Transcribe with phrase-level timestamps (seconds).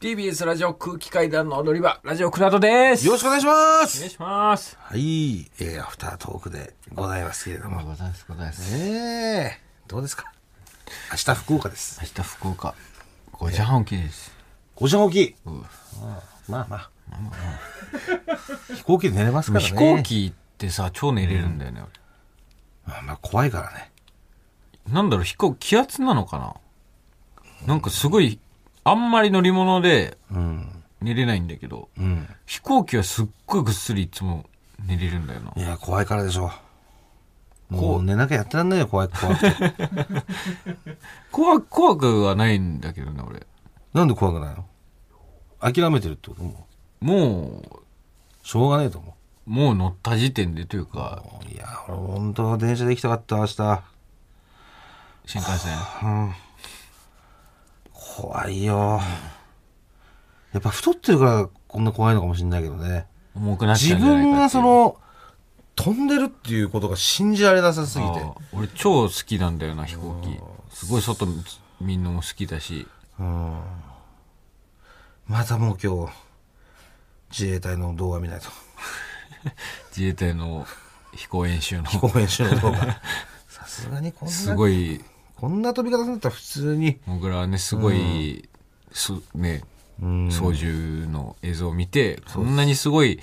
[0.00, 3.06] TBS ラジオ空気階段の踊り場、ラジオクラウドです。
[3.06, 4.76] よろしくお願いしまお願いすします。
[4.78, 7.82] はい、えー、アフタートークでございますけれども。
[7.82, 8.76] ございます、ございます。
[8.76, 10.30] えー、どうですか？
[11.12, 11.98] 明日福岡です。
[12.02, 12.74] 明日福岡、
[13.32, 14.32] 5時半起きです。
[14.76, 15.36] 5時半起き。
[15.46, 15.64] うん
[16.48, 16.90] まあまあ。
[18.74, 19.70] 飛行機で寝れますからね。
[19.70, 21.82] 飛行機ってさ、超寝れるんだよね。
[22.84, 23.90] まあまあ怖いからね。
[24.84, 26.54] 俺なんだろう、飛行機気圧なのかな？
[27.66, 28.38] なんかすごい、
[28.88, 30.72] あんまり乗り物でうん。
[31.00, 32.26] 寝れないんだけど、うん。
[32.46, 34.46] 飛行機はすっごいぐっすりいつも
[34.86, 35.52] 寝れるんだよな。
[35.56, 36.50] いや、怖いからでしょ
[37.70, 37.74] う。
[37.74, 39.54] もう寝なきゃやってらんないよ、怖い、怖くて。
[41.30, 43.46] 怖く、怖くはないんだけどね、俺。
[43.92, 44.64] なんで怖くないの？
[45.60, 46.42] 諦めてるってこと？
[46.42, 46.60] も
[47.00, 47.82] うも
[48.42, 51.52] しょうがねえと思う、もう乗った時点でというか、う。
[51.52, 53.82] いや、俺本当は電車で行きたかった、明日。
[55.26, 55.72] 新幹線。
[56.04, 56.34] うん。
[58.16, 58.98] 怖いよ。
[60.54, 63.06] やっぱ太ってるからこんな怖いのかもしれないけどね。
[63.34, 64.96] 重くなっちゃ自うんじゃないかっていう分がそ、の、
[65.74, 68.22] 飛んでるっていうことが信じられなさすぎて。
[68.54, 70.30] 俺超好きなんだよな、飛行機。
[70.74, 71.26] すごい外
[71.78, 72.88] みんなも好きだし。
[73.20, 73.60] うん。
[75.26, 76.12] またもう今日、
[77.30, 78.46] 自衛隊の動画見ないと。
[79.94, 80.66] 自衛隊の
[81.14, 81.84] 飛行演習の。
[81.84, 82.78] 飛行演習の動画。
[83.46, 85.04] さすがにこんな、すごい、
[85.36, 86.98] こんな飛び方するんだったら普通に。
[87.06, 88.48] 僕らはね、すごい、
[88.90, 89.62] すね、
[90.02, 90.30] うん。
[90.30, 90.66] 操縦
[91.10, 93.20] の映像を見て、こんなにすごい、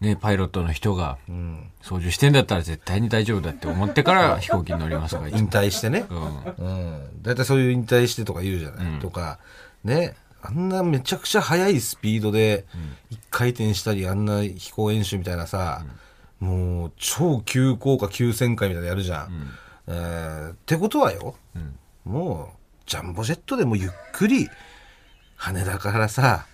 [0.00, 1.70] ね、パイロットの人がうん。
[1.82, 6.04] 操縦してんだったら絶対に大丈夫だって思ってから飛行機に乗りますから、引も退してね。
[6.10, 6.66] うん。
[6.66, 7.22] うん。
[7.22, 9.38] 大体そういう引退してとか言うじゃない、うんとか、
[9.84, 10.14] ね。
[10.42, 12.66] あんなめちゃくちゃ速いスピードで
[13.10, 15.84] 一回転したり、あんな飛行演習みたいなさ、
[16.38, 19.50] もう超急降下急旋回みたいなのやるじゃん。
[19.88, 21.78] えーってことはよ、うん。
[22.04, 22.56] もう
[22.86, 24.48] ジャンボジェットでもゆっくり
[25.36, 26.46] 羽田からさ、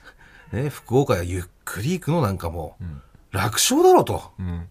[0.53, 4.69] ね、福岡へゆっくり行くのなんかもう楽勝だろうとうん。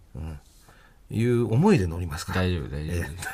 [1.10, 2.42] いう思いで乗りますから。
[2.44, 3.28] 大丈夫、大丈夫です。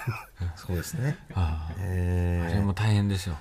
[0.67, 1.17] そうですね。
[1.35, 3.37] あああれえも大変ですよ。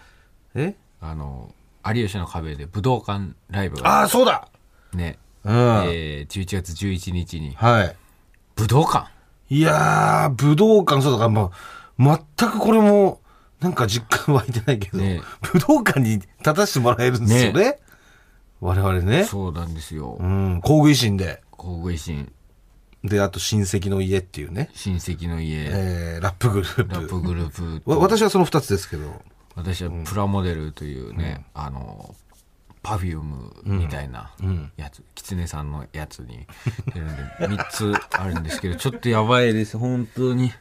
[0.55, 0.77] ー、え？
[1.01, 1.55] あの、
[1.87, 4.49] 有吉の壁で武道館ライブがああ、そうだ
[4.93, 5.55] ね、うん。
[5.87, 7.97] えー、11月11日にはい。
[8.57, 9.09] 武道館？
[9.49, 11.51] いやー、武道館、そうだから、まあ、
[11.99, 12.17] 全
[12.51, 13.21] くこれも、
[13.61, 15.23] なんか実感湧いてないけど、ね。
[15.53, 17.79] 武道館に立たせてもらえるんですよね。
[18.61, 19.25] 我々ね。
[19.25, 20.17] そうなんですよ。
[20.21, 20.27] う。
[20.27, 21.43] ん、工具維新で。
[21.51, 22.33] 工具維新、
[23.09, 26.95] で、あと親戚の家っていうね、親戚の家、えー、ラップグループ。
[26.95, 27.91] ラップグループと。
[27.91, 29.23] わ私はその二つですけど、
[29.55, 32.15] 私はプラモデルというね、あの、
[32.83, 34.73] パフュームみたいなうん。
[34.77, 36.47] やつ、キツネさんのやつに
[36.95, 37.23] 出るんで、
[37.63, 40.53] 3つあるんですけど、ちょっとやばいです、本当に。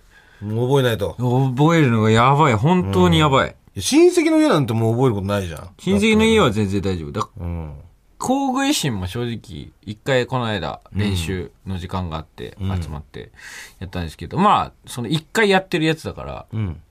[0.42, 1.16] 覚えないと。
[1.56, 3.56] 覚えるのがやばい、本当にやばい。
[3.78, 5.70] 親戚の家なんてもう覚えることないじゃん。
[5.80, 7.12] 親戚の家は全然大丈夫。
[7.12, 7.74] だうん。
[8.18, 13.32] 工具維新も正直、一回この間練習の時間があって、うん集まって
[13.80, 16.82] やったんですけど、まあ、その一回やってるやつだから、うん。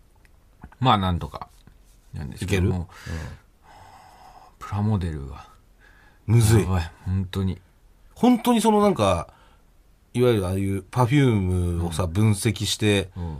[0.81, 1.49] まあなんとか、
[2.13, 2.89] なんですけどいも、
[4.59, 5.49] プラモデルが、
[6.27, 6.69] むずいや。
[6.69, 7.61] ばい、本当に。
[8.15, 9.29] 本当にそのなんか、
[10.15, 11.41] いわゆるああいうパフュー
[11.81, 13.39] ムをさ、分析して、うん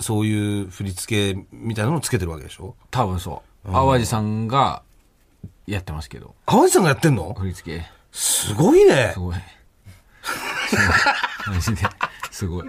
[0.00, 2.74] そういう振り付けみたいなのをつけてるわけでしょ？
[2.90, 3.70] 多分そう。
[3.70, 4.82] 淡路さんが
[5.68, 7.32] やってますけど、淡路さんがやってんの？
[7.34, 9.20] 振り付け、すごいねす。
[9.20, 9.36] ごい。
[10.66, 10.82] すご
[11.52, 11.54] い。
[11.54, 11.82] マジで、
[12.32, 12.68] すごい。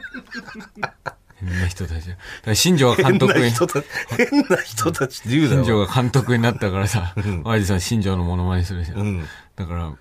[1.37, 2.07] 変な人たち。
[2.09, 3.85] だから新庄が監変督に、な人たち、
[4.31, 5.65] 変な人たちって言う新だろ。
[5.65, 8.97] 庄が監督になったからさ、淡路さん新庄のモノマネするじゃん。
[8.99, 9.25] うん。
[9.55, 9.91] だから、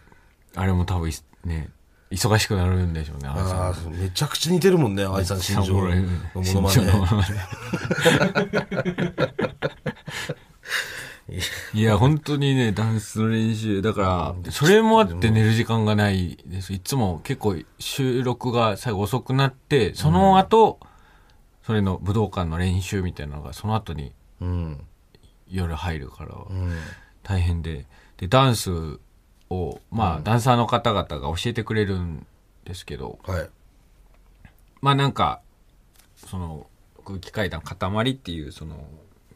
[0.56, 1.12] あれも多分い
[1.44, 1.70] ね、
[2.12, 5.90] 忙しくなるんでしょうね、ああ、めちゃくちゃ似てるもんね、愛さん、新庄のも
[6.34, 6.74] のまね。
[11.72, 13.80] いや、本当にね、ダンスの練習。
[13.80, 16.74] だから、それもあって寝る時間がないです。
[16.74, 20.78] いつも結構収録が最後遅くなって、その後、
[21.64, 24.84] それの武道館の練習みたいなのが、その後にうん。
[25.48, 26.76] 夜入るから、うん。
[27.22, 27.86] 大変で。
[28.16, 28.98] で、ダンス
[29.52, 32.26] を、まあ、ダンサーの方々が教えてくれるん
[32.64, 33.50] ですけど、はい。
[34.80, 35.40] まあなんか、
[36.16, 36.66] その、
[37.04, 38.86] 空気階段塊っていう、その、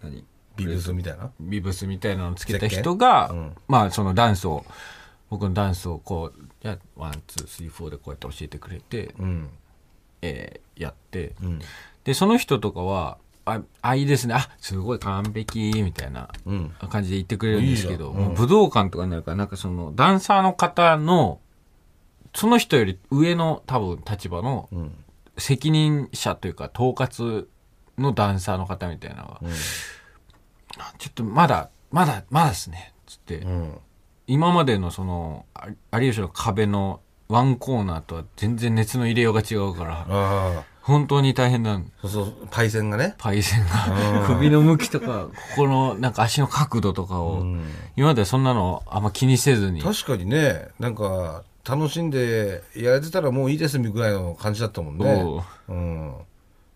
[0.02, 0.24] 何？
[0.56, 1.30] ビブスみたいな？
[1.38, 4.64] ビブスみたいなのをつけた人が、うんまあそのダンスを、
[5.28, 9.50] 僕のダンスをこう、じゃあワン、ツー、スリー、フォーでこうやって教えてくれて、うん。
[10.22, 11.60] えーやって、うん。
[12.04, 14.34] で、その人とかは、あ、あ、いいですね。
[14.34, 16.74] あ、すごい完璧、みたいなうん。
[16.90, 21.40] 感じで言ってくれるんですけど、いいじゃんうん武道館とかになるから、なんかその、ダンサーの方の、
[22.34, 24.92] その人より上の多分立場のうん。
[25.38, 27.46] 責任者というか統括
[27.98, 29.50] のダンサーの方みたいなのが、うん。
[30.78, 32.94] あちょっとまだ、まだ、まだですね。
[33.06, 33.78] つって、うん。
[34.26, 35.68] 今までのそのあ
[36.00, 40.64] 有吉の壁のワンコーナーとは全然熱の入れようが違うから。
[40.86, 43.16] 本当に大変なんそうそう、パイセンがね。
[43.18, 47.44] パイセンが首の向きとかここのなんか足の角度とかを、
[47.96, 55.42] 今までそんなのあんま気にせずに確かにね、なんか、楽しんでやれてたらもういいですぐらいの感じだったもんね。
[55.68, 56.14] うん。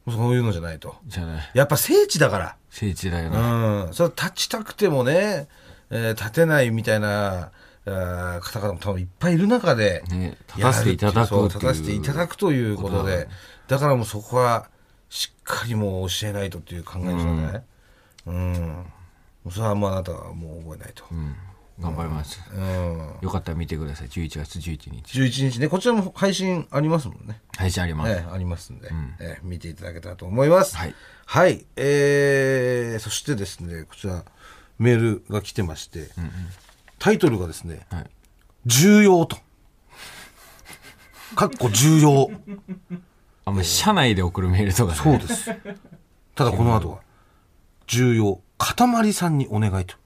[0.09, 0.97] そういうのじゃないと。
[1.07, 2.57] じゃないやっぱ聖地だから。
[2.71, 3.95] 聖地だよな、うん。
[3.95, 5.47] それ立ちたくてもね、
[5.91, 7.53] えー立てないみたいな、
[7.85, 13.29] 方々も多分いっぱいいる中で、ね立たせていただく立たせていただくということで、
[13.69, 14.69] だからもうそこは、
[15.09, 17.65] しっかりもう教えないとっていう考えですよね。
[18.27, 18.87] うん。
[19.51, 21.05] それはもうあなたはもう覚えないと。
[21.11, 21.35] うん
[21.81, 23.17] 頑張ります、うん。
[23.23, 27.41] よかったら見てください11月11日11日ね、こちらも配信ありますもんね。
[27.57, 30.77] 配信あります、ええありますんで、ええ見ていただけたらと思います。
[30.77, 30.95] はい。
[31.25, 31.65] はい。
[31.77, 34.25] えー、そしてですね、こちら、
[34.79, 36.11] メールが来てまして、
[37.01, 38.11] タイトルがですね、はい
[38.67, 39.39] 重要と。
[41.35, 42.31] かっこ重要。
[43.47, 45.51] あんまり社内で送るメールとかねそうです。
[46.35, 46.99] ただこの後は、
[47.87, 48.41] 重要。
[48.59, 49.97] 塊さんにお願いと。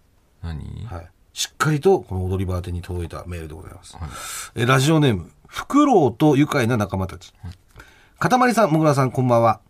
[0.42, 0.86] 何？
[0.86, 1.10] はい。
[1.32, 3.98] しっかりとこの踊り場宛てに届いたメールでございます。
[4.54, 7.34] えラジオネーム、フクロウと愉快な仲間たち。
[8.20, 9.60] かたまりさん、もぐらさん、こんばんは。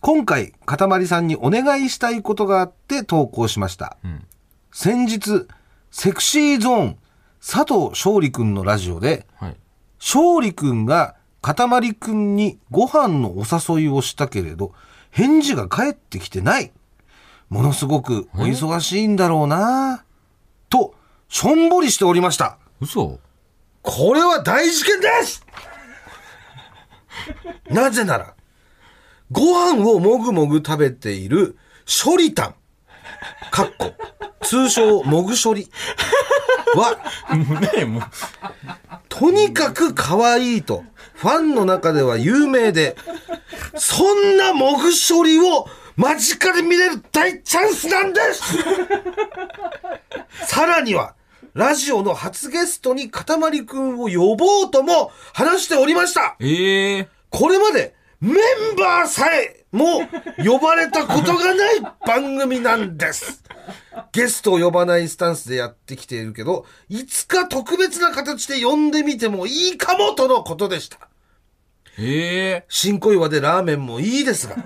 [0.00, 3.96] 今回、かたまりさんにお願いしたいことがあって投稿しました。
[4.06, 4.26] ん
[4.70, 5.48] 先日、
[5.96, 6.98] セクシーゾーン、
[7.40, 9.56] 佐藤勝利くんのラジオで、はい。
[10.00, 14.72] 勝利くんがかたまりくんにご飯のお誘いをしたけれど、
[15.12, 16.72] 返事が返ってきてない。
[17.48, 20.04] ものすごくお忙しいんだろうな。
[20.68, 20.96] と、
[21.28, 22.58] しょんぼりしておりました。
[22.80, 23.20] 嘘？
[23.82, 25.46] これは大事件です！
[27.70, 28.34] なぜなら、
[29.30, 29.42] ご
[29.72, 31.56] 飯をもぐもぐ食べている
[31.86, 32.54] 処理タン、
[33.52, 33.94] かっこ、
[34.44, 35.68] 通称もぐ処理。
[36.74, 36.98] は、
[37.76, 38.02] ねもう。
[39.08, 42.96] とにかく可愛いと、ファンの中では有名で、
[43.76, 48.58] そんなもぐ処理を間近で見れる大チャンスなんです。
[50.46, 51.14] さらには、
[51.54, 56.36] ラジオの初ゲストにかたまりくんを呼ぼうとも話しておりました。
[56.40, 57.94] ええこれまで
[58.24, 58.32] メ
[58.72, 60.00] ンバーさえも
[60.42, 63.42] 呼ばれたことがない番組なんです。
[64.12, 70.98] ゲストを呼ばないスタンスでやってきているけど、いつか特別な形で呼んでみてもいいかもとのことでした。
[71.98, 74.56] ええ新小岩でラーメンもいいですが、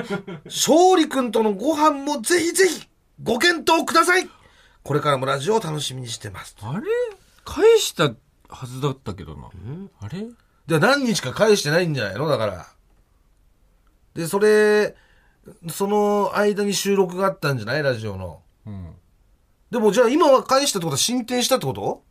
[0.46, 2.88] 勝利くんとのご飯もぜひぜひ
[3.22, 4.28] ご検討ください。
[4.82, 6.56] これからもラジオを楽しみにしてます。
[6.62, 6.86] あれ？
[7.44, 8.12] 返した
[8.48, 9.48] はずだったけどな
[10.00, 10.24] あれ？
[10.66, 12.26] で、何日か返してないんじゃないの？
[12.28, 12.66] だから。
[14.14, 14.94] で、それ、
[15.70, 17.82] その間に収録があったんじゃない？
[17.82, 18.42] ラジオの。
[18.66, 18.94] うん。
[19.70, 20.92] でもじゃあ今は返したってこと？
[20.92, 22.02] は進展したってこと？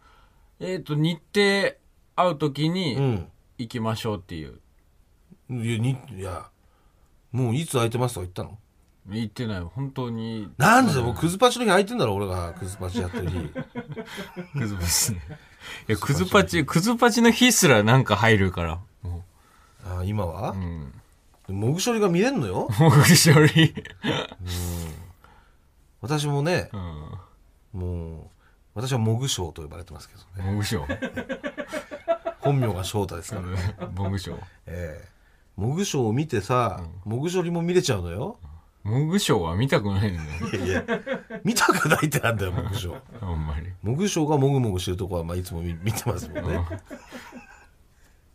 [0.60, 1.76] えっ、と日程
[2.16, 3.28] 会う時にん。
[3.58, 4.60] 行きましょうっていう、
[5.52, 6.50] いや、に、いや、
[7.32, 8.58] もういつ空いてますとか言ったの？
[9.08, 10.52] 言ってない本当に。
[10.58, 13.38] なんでだよ、もうクズパチの日空いてんだろ、俺がクズパチやってる日。
[14.60, 15.22] クズパチね。
[15.88, 18.80] いやクズパチクズパチの日すらなんか入るから。
[19.04, 19.24] も
[19.86, 20.52] ああ、今は？
[20.52, 20.94] ううん
[21.52, 22.68] もぐしょりが見れんのよ。
[22.80, 23.74] もぐしょり
[26.02, 26.70] 私もね
[27.74, 27.80] う、ん。
[27.80, 28.28] もう、
[28.74, 30.52] 私はもぐしょうと呼ばれてますけどね。
[30.52, 30.88] もぐしょ
[32.40, 33.42] 本名が翔太ですか
[33.80, 33.88] ら。
[33.88, 35.08] もぐしょええ。
[35.56, 38.40] もぐしょうを見てさ、もぐしょりも見れちゃうのよ。
[38.84, 40.66] もぐしょは見たくないんだよ。
[40.66, 41.00] いやいや、
[41.44, 43.02] 見たくないってなんだよ、もぐしょう。
[43.22, 43.68] あんまり。
[43.84, 46.66] もぐしょうがもぐもぐしてるとこは、まあ、いつも見見てますもんね。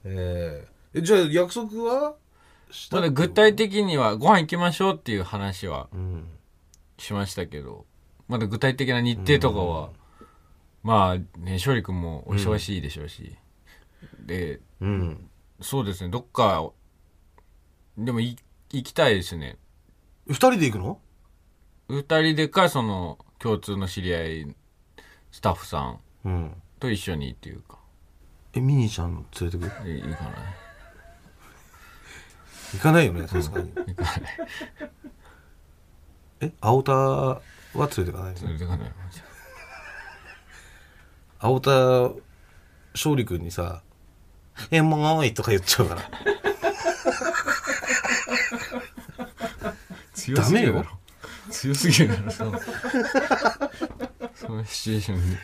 [0.05, 0.99] ええ。
[0.99, 2.15] えじゃあ約束は？
[2.71, 6.29] したまだ具体的にはご飯行きましょうっていう話はうん。
[6.99, 7.85] しましたけど。
[8.29, 9.91] まだ具体的な日程とかは、
[10.83, 13.37] まあね勝利君もお忙しいでしょうし、
[14.19, 15.29] でうん。
[15.61, 16.71] そうですねどっか
[17.97, 18.37] でもい
[18.71, 19.59] 行きたいですね。
[20.27, 20.99] 二人で行くの？
[21.89, 24.57] 二人でかその共通の知り合い
[25.31, 26.53] スタッフさんうん。
[26.81, 27.79] と一緒にっていうか。
[28.55, 29.89] え、ミニーちゃん連れてく？
[29.89, 30.31] いいいかな
[32.77, 33.73] 行かないよね、 さすがに。
[33.73, 34.13] 行かない
[36.41, 37.41] え、青田は
[37.75, 38.93] 連れてかない連れてかない
[41.39, 41.71] 青田、
[42.95, 43.83] 勝利君にさ、
[44.71, 46.03] え、もーいとか言っちゃうから。
[50.15, 50.89] 強すぎるだろ
[51.51, 52.61] 強すぎるだろその
[54.35, 55.37] そのシチュエーションに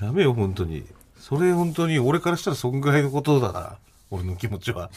[0.00, 0.86] ダメよ、本当に。
[1.18, 3.78] それ本当に、俺からしたらそんぐらいのことだから、
[4.10, 4.90] 俺の気持ちは。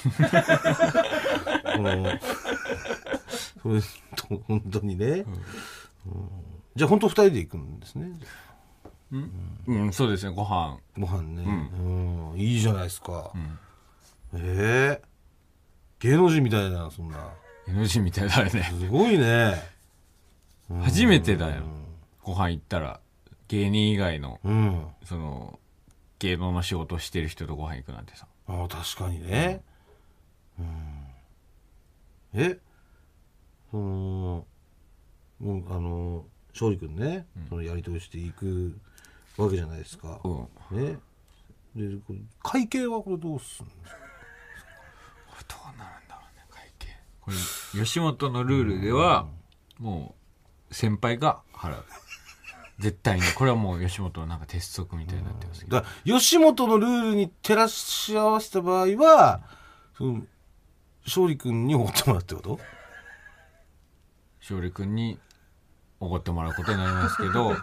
[4.48, 5.26] 本当にね、うん
[6.76, 8.12] じゃあ本当二人で行くんですね。
[9.68, 10.78] うん、そうですね、ご飯。
[10.98, 11.44] ご飯ね。
[11.80, 12.38] うん。
[12.38, 13.32] いいじゃないですか。
[14.34, 15.02] ええ
[16.00, 17.30] 芸能人みたいだな、そんな。
[17.68, 18.50] NG みたいだね。
[18.78, 19.56] すごいね。
[20.84, 21.64] 初めてだよ。
[22.24, 23.00] ご飯行ったら、
[23.48, 24.86] 芸人以外の、うん。
[25.06, 25.60] その、
[26.20, 28.28] 芸能の仕事をしてる人とご飯行くなんてさ。
[28.48, 29.62] ああ、確かにね。
[30.60, 31.05] うん。
[32.36, 32.60] え？
[33.72, 34.46] その、
[35.40, 38.78] もう、あの、勝利君ね、そのやりとりしていく
[39.38, 40.20] わけじゃないですか。
[40.24, 40.86] うん。
[40.86, 40.98] ね？
[41.76, 43.72] で、これ会計はこれどうすんの？
[45.48, 46.88] どうなるんだろうね、会計。
[47.22, 47.38] これ、
[47.84, 49.28] 吉本のルールでは、
[49.80, 50.16] も
[50.70, 51.86] う、先輩が払う。
[52.80, 53.24] 絶対に。
[53.38, 55.78] これはもう吉本のなんか鉄則みたいになってますけど。
[55.78, 59.42] だから吉本のルールに照らし合わせた場合は、
[59.98, 60.24] その、
[61.06, 62.60] 勝利君におごってもらうってこと？
[64.42, 65.20] 勝利君に
[66.00, 67.56] おごってもらうことになりますけど、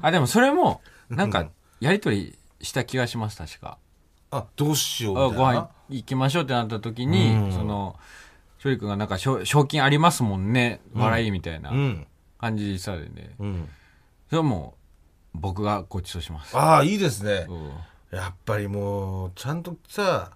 [0.00, 1.48] あ、でもそれも、なんか、
[1.80, 3.78] やりとりした気がします、確か。
[4.30, 5.70] あ、どうしようみたいな？
[5.88, 7.96] 飯行きましょうってなった時に、うんその、
[8.56, 12.06] 勝利君がなんか賞、賞金ありますもんね、笑いみたいなうん。
[12.38, 13.68] 感じさでね、うん。
[14.28, 14.74] それはも
[15.34, 16.56] う、僕がご馳走します。
[16.56, 17.46] ああ、いいですね。
[17.48, 17.70] うん
[18.10, 20.32] やっぱりもう、ちゃんとさ、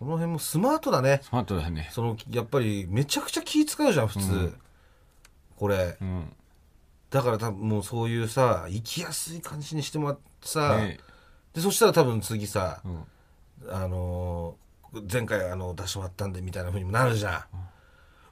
[0.00, 1.20] その辺もスマートだね。
[1.22, 1.90] スマートだね。
[1.92, 4.54] その、やっぱり、めちゃくちゃ気使うじゃん、普通。
[5.56, 5.98] これ。
[6.00, 6.32] うん。
[7.10, 10.98] だから多分もうそういうさ、生きやすい感じにしてもらってさ、ね
[11.52, 13.04] で、そしたら多分次さ、うん。
[13.70, 14.70] あのー
[15.08, 17.46] 前回あの出してもらったんでみたいな風にもなるじゃ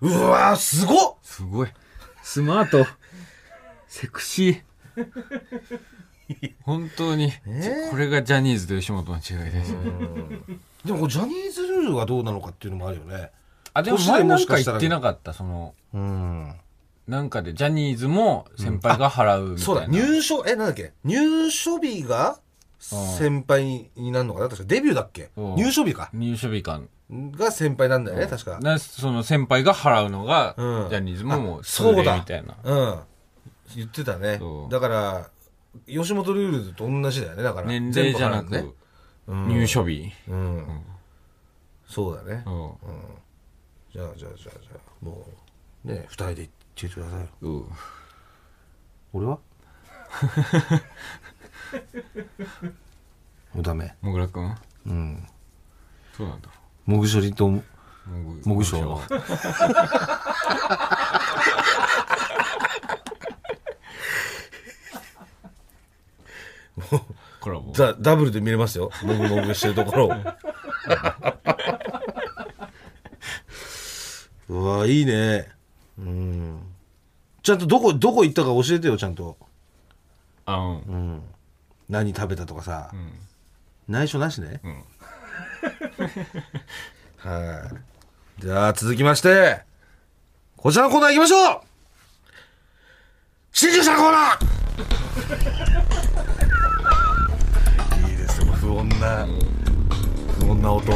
[0.02, 0.06] ん。
[0.06, 1.68] うわー、すごっすごい。
[2.25, 2.84] スマート。
[3.87, 5.78] セクシー。
[6.64, 7.32] 本当に、
[7.90, 9.75] これがジャニーズと吉本の違いです。
[10.85, 13.30] でもジャニーズルールはどうなのかっていうのもあるよね。
[13.75, 16.54] あ、でも前なんか言ってなかった、その、うん。
[17.06, 19.61] なんかでジャニーズも先輩が払うみたいな。
[19.64, 20.92] そうだ、入所、え、なんだっけ？
[21.04, 22.38] 入所日が
[22.78, 24.49] 先輩になるのかな？
[24.49, 25.30] 確かデビューだっけ？
[25.37, 26.11] うん入所日か。
[26.12, 26.88] 入所日間。
[27.11, 28.61] が先輩なんだよね、確か。
[28.61, 32.54] なその先輩が払うのが、うんジャニーズももうあそうだみたいな。
[32.62, 32.99] うん。
[33.76, 35.30] 言ってたねだから、
[35.87, 37.68] 吉本ルールと同じだよね、だから。
[37.68, 38.66] 年齢じゃなく、ね。
[39.28, 40.11] うん入所日？
[40.28, 40.82] うん。
[41.87, 42.42] そうだね。
[42.47, 42.73] うん
[43.92, 45.26] じゃあ、じゃあ、じゃあ、じゃあ、も
[45.85, 47.26] う、ね、二人で行ってくださいよ。
[47.42, 47.64] うん
[49.14, 49.38] 俺は？
[53.54, 53.94] もうダメ。
[54.02, 54.54] もぐらくん？
[54.87, 55.26] うん。
[56.16, 56.49] そうなんだ。
[56.87, 57.62] もぐ処理と、も
[58.06, 59.04] ぐもぐしょうもこ
[67.49, 67.75] れはもう。
[67.76, 68.90] ダダブルで見れますよ。
[69.02, 70.12] もぐもぐしてるところを。
[74.49, 75.49] うわ、いいね。
[75.99, 76.62] うん。
[77.43, 79.37] ちゃんとどこ、どこ行ったか教えてよ、ちゃんと。
[80.47, 80.78] あ、うん。
[80.81, 81.23] うん。
[81.88, 82.90] 何食べたとかさ。
[82.95, 83.12] ん
[83.88, 84.61] 内緒なしね。
[84.64, 84.85] ん
[87.28, 87.71] は
[88.38, 88.43] い。
[88.43, 89.62] じゃあ、続きまして、
[90.57, 91.61] こちらのコーナー行きましょう
[93.52, 96.57] 新入社コーナー
[98.78, 99.26] 不穏な、
[100.38, 100.92] 不穏な音。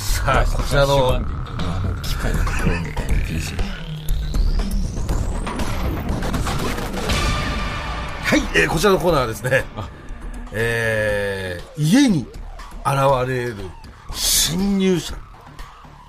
[0.00, 1.20] さあ、こちらの、
[2.02, 2.40] 機械の
[3.28, 3.54] PC。
[8.24, 9.64] はい、えーこちらのコーナーはですね、
[10.50, 12.22] えー、家に
[12.84, 13.54] 現れる
[14.12, 15.14] 侵入者。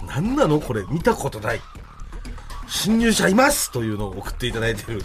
[0.08, 1.62] 何なのこれ、見たことない。
[2.68, 5.04] 侵入者いますというのを送っていただいている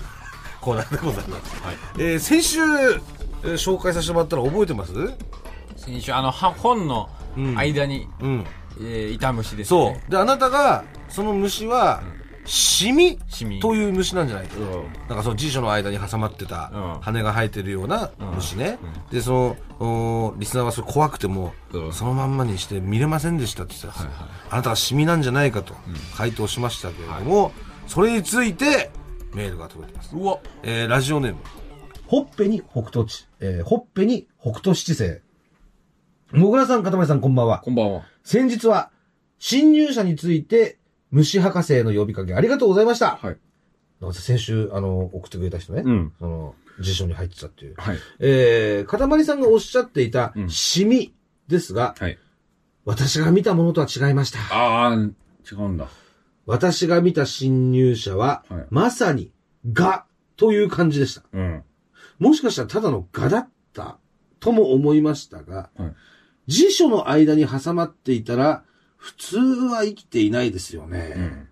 [0.63, 1.63] コーナーでございます。
[1.63, 1.77] はい。
[1.99, 4.93] えー先週、えー紹介させてもらったの覚えてます？
[5.77, 7.09] 先週、あの、は本の
[7.57, 8.47] 間に、うん。
[8.81, 10.05] えー、イタムシですそね。
[10.09, 10.11] う。
[10.11, 12.03] で、あなたが、その虫は、
[12.45, 13.21] シミ？
[13.29, 14.57] シミという虫なんじゃないか。
[14.57, 18.79] うんなんかその辞書の間に挟まってたうん羽が生えてるような虫ね。
[19.13, 25.75] で、その、おリスナーはそれ怖くても、うんそのまんまにして見れませんでしたって言ってたんですよあなたはシミなんじゃないかと
[26.17, 27.53] 回答しましたけれども、
[27.87, 28.91] それについて
[29.35, 30.17] メールが届いてます。
[30.17, 30.39] うわ。
[30.65, 31.39] えー、ラジオネーム。
[32.09, 35.21] ほっぺに北斗地、えー、ほっぺに北斗七星。
[36.31, 37.59] もぐらさん、かたまりさん、こんばんは。
[37.59, 38.03] こんばんは。
[38.23, 38.91] 先日は、
[39.39, 40.79] 侵入者について、
[41.11, 43.17] 虫博士への呼びかけありがとうございました。
[43.17, 43.37] はい。
[44.13, 45.83] 先週、あの、送ってくれた人ね。
[45.85, 46.13] うん。
[46.21, 47.75] その、辞書に入ってたっていう。
[47.77, 47.99] はい。
[48.21, 51.13] えー、かたまりさんがおっしゃっていたう、んシミ
[51.49, 52.19] ですが、はい。
[52.85, 54.39] 私が見たものとは違いました。
[54.55, 55.89] ああ、違うんだ。
[56.47, 59.33] 私が見た侵入者は、はいまさに、
[59.73, 60.05] ガ
[60.37, 61.23] という感じでした。
[61.33, 61.65] うん。
[62.23, 63.99] もしかしたらただのガだった
[64.39, 65.95] とも思いましたが、はい
[66.49, 68.65] 辞書の間に挟まっていたら、
[68.97, 71.15] 普通は生きていないですよね。
[71.17, 71.49] うん。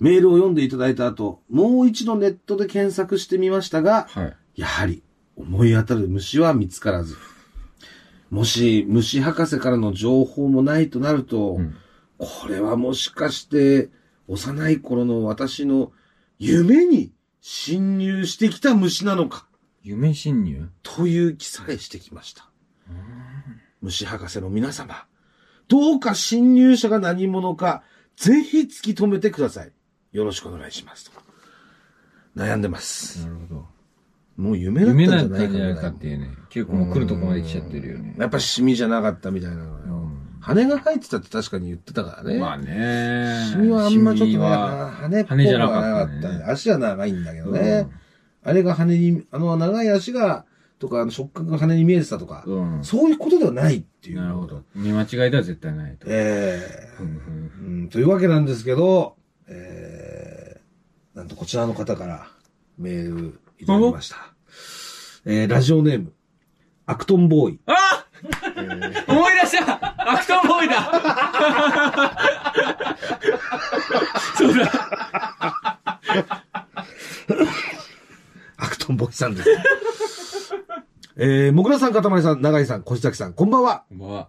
[0.00, 4.36] メールを読んでいただいた後、もう一度ネットで検索してみましたが、はい。
[4.60, 5.02] やはり
[5.34, 7.16] 思い当たる虫は見つからず。
[8.28, 11.74] もし虫博士からの情報もないとなると、うん
[12.18, 13.88] これはもしかして
[14.28, 15.90] 幼い頃の私の
[16.38, 19.46] 夢に侵入してきた虫なのか？
[19.82, 20.68] 夢侵入？
[20.82, 22.48] という気さえしてきました。
[23.80, 25.06] 虫博士の皆様、
[25.68, 27.82] どうか侵入者が何者か、
[28.16, 29.72] ぜひ突き止めてください。
[30.12, 31.10] よろしくお願いします。
[31.10, 31.20] と
[32.36, 33.24] 悩んでます。
[33.24, 33.66] なるほど。
[34.36, 36.30] もう夢だったん夢じゃないないかっていうね。
[36.50, 38.16] 結構もう来るとこまで来ちゃってるよね。
[38.18, 39.94] やっぱシミじゃなかったみたいなのよ。
[40.04, 42.38] うん羽が生えてたって確かに言ってたからね。
[42.38, 43.46] まあね。
[43.50, 46.44] シミはあんまちょっとね、羽っぽく羽じゃなかはったねなかったね。
[46.50, 47.88] 足は長いんだけどね。
[48.42, 50.44] あれが羽に、あの長い足が、
[50.78, 52.84] とか、あの触覚が羽に見えてたとか、うん。
[52.84, 54.16] そういうことではないっていう。
[54.16, 54.62] なるほど。
[54.74, 56.06] 見間違いでは絶対ないと。
[56.08, 57.10] ええうんう
[57.70, 59.16] んうん、というわけなんですけど、
[59.46, 62.28] えー、なんとこちらの方から
[62.78, 64.16] メールいただきました。
[65.26, 66.14] えー、ラジオネーム、
[66.86, 67.60] アクトンボーイ。
[67.66, 68.06] あ
[69.06, 70.76] 思い出したアクトンボーイだ
[74.36, 74.70] そうだ
[78.90, 79.48] アクトンボーイさんです。
[81.16, 83.84] えー、もぐらさん、かたまりさん、長井さん、小崎さん、こんばんは。
[83.88, 84.28] こんばんは。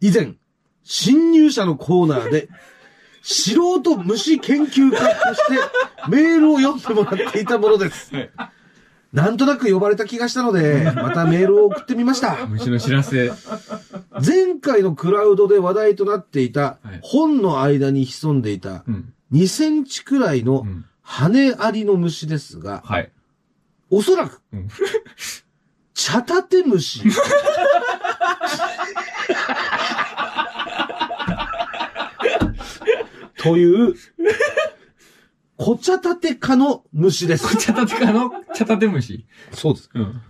[0.00, 0.34] 以前、
[0.84, 2.48] 侵入者のコーナーで、
[3.22, 5.58] 素人虫研究家として
[6.08, 8.14] メールを読んでもらっていたものです。
[8.14, 8.30] はい
[9.10, 12.44] なんとなく呼ばれた気がしたので、またメールを送ってみました。
[12.46, 13.32] 虫の知らせ。
[14.22, 19.14] 前回のクラウドで話題となっていたはい本の間に潜んでいたうん。
[19.32, 23.10] 2センチくらいのうん羽ありの虫ですが、はい。
[23.90, 24.68] おそらくうん、
[25.94, 27.02] 茶立て虫。
[33.38, 33.94] という、
[35.56, 37.56] 小茶立て科の虫です。
[37.56, 39.26] 茶立てかの茶立て虫。
[39.52, 39.90] そうです。
[39.94, 40.20] うん。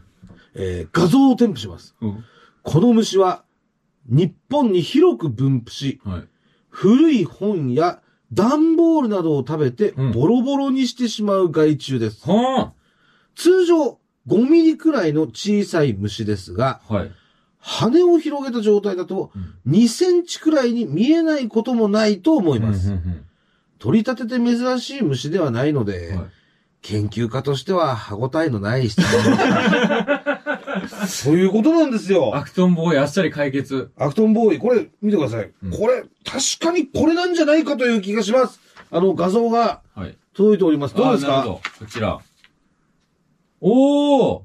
[0.54, 1.96] えー画像を添付します。
[2.00, 2.24] うん。
[2.62, 3.44] この虫は、
[4.06, 6.28] 日本に広く分布し、はい。
[6.68, 8.00] 古い本や
[8.32, 12.28] 段ボールなどを食べてうんボロボロにしてしまう害虫です。
[12.28, 12.72] は
[13.38, 16.94] 通常5ミリくらいの小さい虫ですが、あ。
[16.94, 17.12] はい。
[17.60, 22.88] 羽を広げた状態だとうん2センチくらいに見えないこともないと思います。
[22.88, 23.24] うんうん
[23.80, 26.26] 取り立てて珍しい虫ではないので、うんはい
[26.80, 29.08] 研究家としては歯応えのない質問
[31.08, 32.36] そういうことなんですよ。
[32.36, 33.90] アクトンボーイあっさり解決。
[33.96, 35.50] アクトンボーイ、これ見てください。
[35.64, 38.60] うんこれ、確かにこれなんじゃないかという気がします。
[38.92, 40.16] あの画像がはい。
[40.34, 40.94] 届いております。
[40.94, 41.42] どうですか？
[41.44, 42.20] こちら。
[43.60, 44.42] おー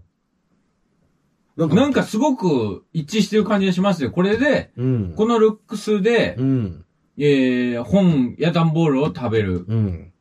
[1.55, 4.11] なんか、なんかすごく一致してる感じがしますよ。
[4.11, 5.13] これで、うん。
[5.15, 6.85] このルックスでう、ん。
[7.17, 9.65] えー、本や段ボールを食べる。
[9.67, 10.13] うん。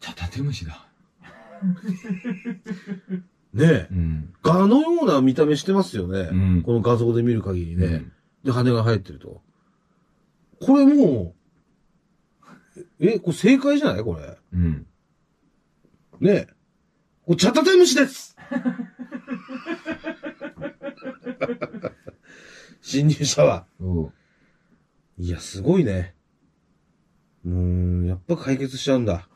[0.00, 0.88] 茶立て虫だ。
[3.52, 3.86] ねえ。
[3.92, 4.34] うん。
[4.42, 6.28] ガのような見た目してますよね。
[6.32, 7.86] うんこの画像で見る限りね。
[7.86, 9.42] うんで、羽が生えてると。
[10.60, 11.34] これも
[12.74, 14.02] う、え、これ正解じゃない？
[14.02, 14.38] これ。
[14.54, 14.86] うん。
[16.20, 16.46] ねえ。
[17.24, 18.36] これ茶立て虫です
[22.82, 23.66] 侵入者は。
[25.18, 26.14] いや、すごいね。
[27.44, 29.28] うーん、やっぱ解決しちゃうんだ。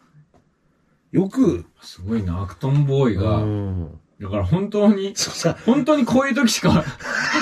[1.10, 3.94] よく、すごいな、アクトンボーイうが。
[4.20, 4.24] ん。
[4.24, 6.84] だから本当に、そうさ、本当にこういう時しか、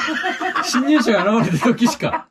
[0.65, 2.27] 侵入者が現れた時しか、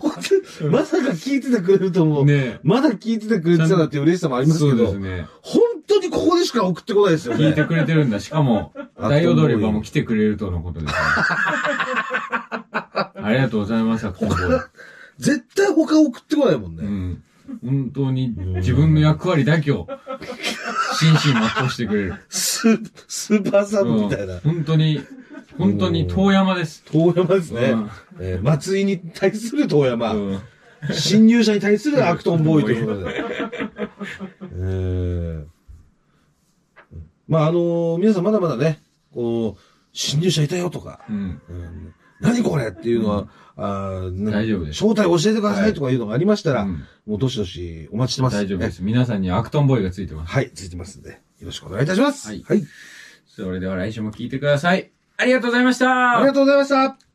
[0.00, 0.12] 本
[0.58, 2.24] 当にまさか聞いててくれると思う。
[2.24, 5.26] ねまだ聞いててくれてたなっていう嬉しさもありますけどそうです、ね。
[5.42, 7.46] 本当にここでしか送ってこないですよね。
[7.46, 8.20] 聞いてくれてるんだ。
[8.20, 10.98] しかも、あ大踊り場も来てくれるとのことですね。
[13.26, 14.60] ありがとうございます、アクトンボーイ。
[15.18, 16.82] 絶対他送ってこないもんね。
[16.84, 17.22] うん。
[17.64, 19.86] 本当に自分の役割だけを、
[20.98, 22.14] 真摯に全うしてくれる。
[22.66, 24.40] スー、スーパーサブみたいなうん。
[24.40, 25.00] 本当に、
[25.58, 26.82] 本当に遠山です。
[26.90, 27.60] 遠山ですね。
[27.70, 30.12] うんえー松井に対する遠山。
[30.12, 30.40] うん
[30.92, 33.24] 侵入者に対するアクトンボーイということで。
[34.52, 35.44] えー
[37.28, 39.60] まあ、あのー皆さんまだまだね、こう、
[39.92, 41.40] 侵入者いたよとか、うん。
[41.48, 48.36] うん何これっていうのは、あーなんか大丈夫です正体教えてくださいとかいうのがありましたら、うんもうどしどしお待ちしてます。
[48.36, 48.82] 大丈夫です。
[48.82, 50.32] 皆さんにアクトンボーイがついてます。
[50.32, 52.28] はい、ついてますんで、よろしくお願いいたします。
[52.28, 52.64] はいはい。
[53.28, 54.90] それでは来週も聞いてください。
[55.16, 57.05] ありがとうございましたありがとうございました。